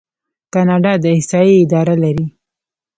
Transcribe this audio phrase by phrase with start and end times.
[0.53, 2.25] کاناډا د احصایې اداره لري.